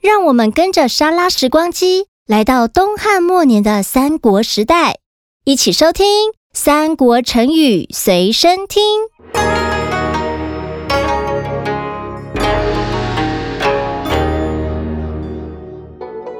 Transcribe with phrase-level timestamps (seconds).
[0.00, 4.96] 让我们跟着莎拉时光机来到东汉末年的三国时代，
[5.44, 6.06] 一起收听
[6.54, 8.82] 《三国成语随身听》。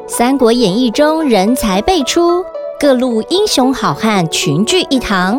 [0.09, 2.43] 《三国演义》中人才辈出，
[2.79, 5.39] 各路英雄好汉群聚一堂。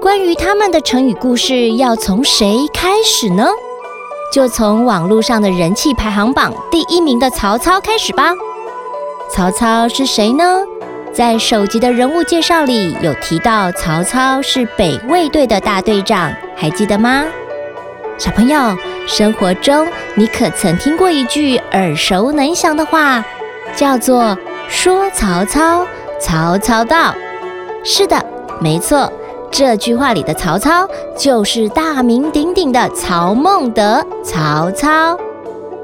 [0.00, 3.48] 关于他们的成语故事，要从谁开始呢？
[4.32, 8.32] 就从网络上的人气排行榜第一名的曹操开始吧。
[9.30, 10.44] 曹操是谁呢？
[11.12, 17.24] 在首集的人物介绍里有提到，曹操是北魏队的大队长，还记得吗？
[18.18, 18.76] 小朋友，
[19.06, 23.24] 生活中你可曾听过一句耳熟能详的话，
[23.74, 24.36] 叫做
[24.68, 25.86] “说曹操，
[26.20, 27.14] 曹操到”？
[27.82, 28.22] 是的，
[28.60, 29.10] 没错。
[29.58, 34.04] 这句话里的曹操就是大名鼎鼎的曹孟德。
[34.22, 35.18] 曹操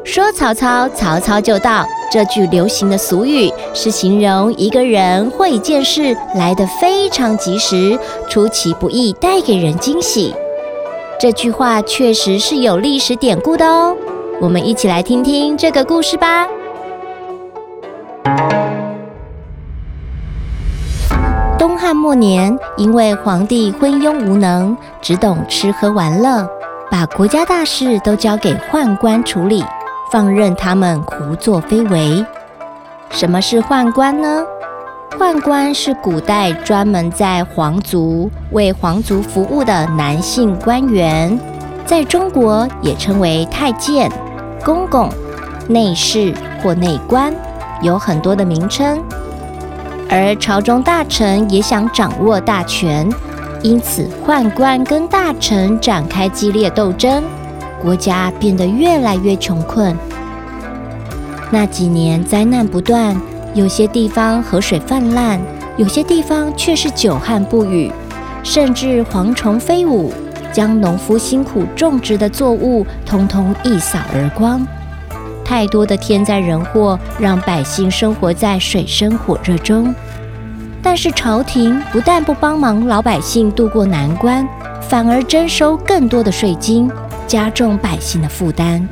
[0.05, 7.99] 说：“曹操，曹操就到。”这句流行的俗语是形容一个人或一件事来得非常及时，
[8.29, 10.35] 出其不意，带给人惊喜。
[11.19, 13.97] 这句话确实是有历史典故的哦。
[14.39, 16.47] 我们一起来听听这个故事吧。
[22.13, 26.47] 末年，因为皇帝昏庸无能，只懂吃喝玩乐，
[26.91, 29.65] 把国家大事都交给宦官处理，
[30.11, 32.23] 放任他们胡作非为。
[33.09, 34.45] 什么是宦官呢？
[35.19, 41.41] 宦官是古代专门在皇族为皇族服务的男性官员，
[41.87, 44.13] 在中国也称为太监、
[44.63, 45.09] 公公、
[45.67, 47.33] 内侍或内官，
[47.81, 49.03] 有很多的名称。
[50.15, 53.09] 而朝中大臣也想掌握大权，
[53.63, 57.25] 因此宦官跟大臣展开激烈斗争，
[57.81, 59.97] 国家变得越来越穷困。
[61.51, 63.19] 那几年灾难不断，
[63.55, 65.41] 有些地方河水泛滥，
[65.79, 67.91] 有些地方却是久旱不雨，
[68.43, 70.13] 甚至蝗虫飞舞，
[70.53, 74.61] 将农夫辛苦种植的作物通通一扫而光。
[75.53, 79.95] 太多的天灾人祸让百姓生活在水深火热中，
[80.83, 84.49] 但是朝廷不但不帮忙老百姓渡过难关，
[84.81, 86.91] 反而征收更多的税金，
[87.27, 88.89] 加重百姓的负担，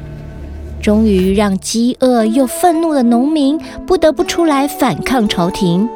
[0.82, 5.88] 终于让饥饿又愤怒的农民不得不出来反抗朝廷。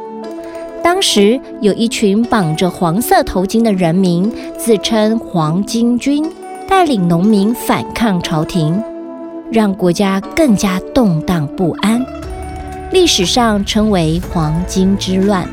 [0.82, 6.25] 当时有一群绑着黄色头巾的人民，自称黄巾军，
[6.66, 8.82] 带领农民反抗朝廷。
[9.50, 12.05] 让国家更加动荡不安，
[12.91, 15.47] 历史上称为黄巾之乱。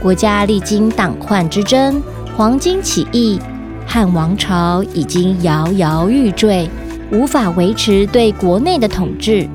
[0.00, 2.02] 国家历经党宦之争，
[2.36, 3.38] 黄巾起义，
[3.86, 6.68] 汉王朝已经摇摇欲坠，
[7.12, 9.46] 无法维持对国内的统治。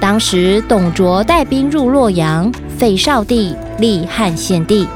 [0.00, 4.86] 当时董卓带兵入洛阳，废少帝，立汉献帝。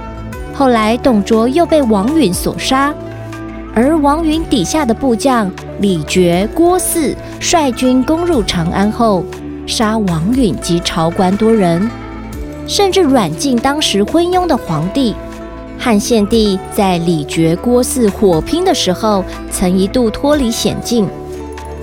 [0.55, 2.93] 后来董卓又被王允所杀。
[3.77, 9.25] 而王允底下的部将李傕、郭汜率军攻入长安后，
[9.67, 11.91] 杀王允及朝官多人，
[12.67, 15.15] 甚至软禁当时昏庸的皇帝。
[15.77, 21.09] 汉献帝在李傕、郭汜火拼的时候，曾一度脱离险境。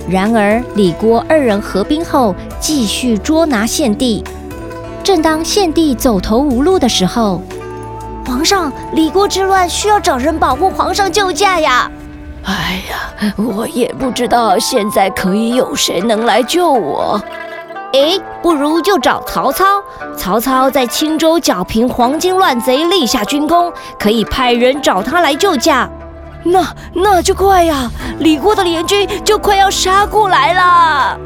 [0.08, 4.24] 然而李郭二人合兵后，继续捉拿献帝。
[5.04, 7.42] 正当献帝走投无路的时候，
[8.24, 11.90] 皇上，李郭之乱需要找人保护皇上救驾呀！
[12.44, 17.20] 哎呀，我也不知道现在可以有谁能来救我。
[17.92, 19.64] 哎，不如就找曹操。
[20.16, 25.88] 曹操在青州剿平黄巾乱贼，立下军功，可以派人找他来救驾。
[26.44, 27.90] 那那就快呀！
[28.18, 31.16] 李郭的联军就快要杀过来了。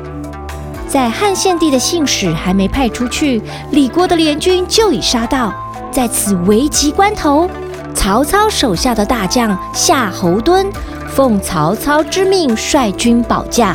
[0.87, 5.53] 在汉献帝的信使还没派出去，李郭的联军就已杀到。
[5.91, 7.48] 在此危急关头，
[7.97, 10.65] 曹操手下的大将夏侯惇
[11.09, 13.75] 奉曹操之命率军保驾。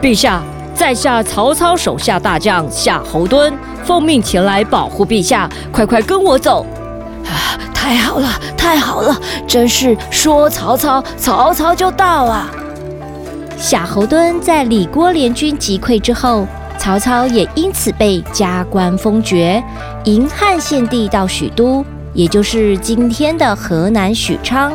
[0.00, 0.42] 陛下，
[0.74, 3.52] 在下曹操手下大将夏侯惇
[3.82, 6.64] 奉命前来保护陛下，快快跟我走！
[7.24, 12.50] 啊，太好了，太好了，真是说曹操，曹操就到啊！
[13.56, 16.46] 夏侯惇在李郭联军击溃之后。
[16.78, 19.60] 曹操也因此被加官封爵，
[20.04, 24.72] 迎汉献帝到许都，也就是今天的河南许昌，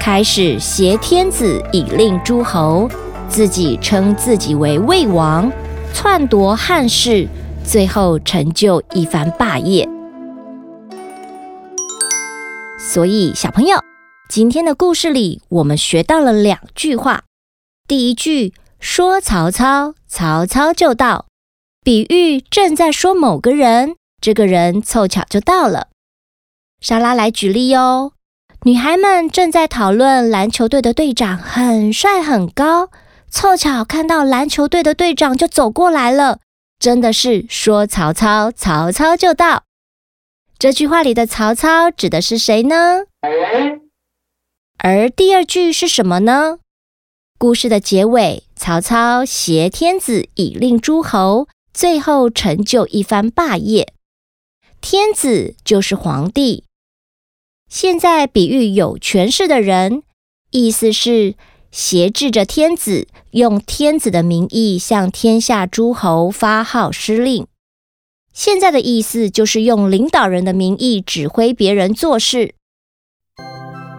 [0.00, 2.88] 开始挟天子以令诸侯，
[3.28, 5.50] 自己称自己为魏王，
[5.92, 7.28] 篡夺汉室，
[7.64, 9.88] 最后成就一番霸业。
[12.80, 13.78] 所以，小朋友，
[14.28, 17.22] 今天的故事里，我们学到了两句话。
[17.86, 21.26] 第一句说曹操，曹操就到。
[21.84, 25.88] 比喻正在说某个人，这个人凑巧就到了。
[26.82, 28.12] 莎拉来举例哟。
[28.64, 32.90] 女孩们正在讨论篮球队的队长很帅很高，
[33.30, 36.40] 凑巧看到篮球队的队长就走过来了，
[36.80, 39.62] 真的是说曹操，曹操就到。
[40.58, 43.04] 这句话里的曹操指的是谁呢？
[44.78, 46.58] 而第二句是什么呢？
[47.38, 53.92] 故事的结尾，曹操挟天子以令诸侯，最后成就一番霸业。
[54.80, 56.64] 天子就是皇帝。
[57.72, 60.02] 现在比喻有权势的人，
[60.50, 61.36] 意思是
[61.70, 67.46] 挟制着天子，用天子的名义向天下诸侯发号施令。
[68.34, 72.52] 现在的意思就是用领导人的名义指挥别人做事。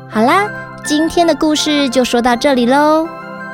[0.07, 0.47] 好啦，
[0.85, 3.07] 今天的故事就说到这里喽。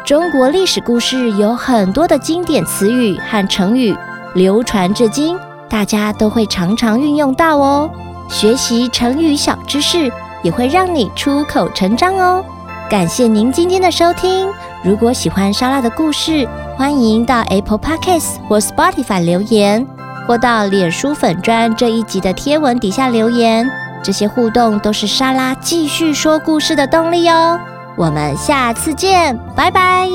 [0.05, 3.95] 中国历史故事有很多的经典词语和成语
[4.35, 5.39] 流传至今，
[5.69, 7.89] 大家都会常常运用到哦。
[8.29, 10.11] 学习成语小知识
[10.43, 12.43] 也会让你出口成章哦！
[12.89, 14.47] 感谢您今天的收听。
[14.83, 16.47] 如果喜欢莎拉的故事，
[16.77, 19.85] 欢迎到 Apple Podcast 或 Spotify 留言，
[20.27, 23.69] 或到脸书粉砖这一集的贴文底下留言。
[24.01, 27.59] 这些互动都是莎拉继续说故事的动力哦。
[27.97, 30.07] 我们下次见，拜拜。